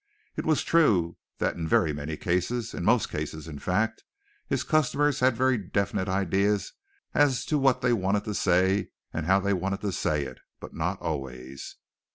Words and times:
It 0.35 0.47
was 0.47 0.63
true 0.63 1.15
that 1.37 1.55
in 1.55 1.67
very 1.67 1.93
many 1.93 2.17
cases 2.17 2.73
in 2.73 2.83
most 2.83 3.07
cases, 3.09 3.47
in 3.47 3.59
fact 3.59 4.03
his 4.47 4.63
customers 4.63 5.19
had 5.19 5.35
very 5.35 5.59
definite 5.59 6.09
ideas 6.09 6.73
as 7.13 7.45
to 7.45 7.59
what 7.59 7.81
they 7.81 7.93
wanted 7.93 8.23
to 8.23 8.33
say 8.33 8.89
and 9.13 9.27
how 9.27 9.39
they 9.39 9.53
wanted 9.53 9.81
to 9.81 9.91
say 9.91 10.25
it, 10.25 10.39
but 10.59 10.73
not 10.73 10.99
always. 11.01 11.75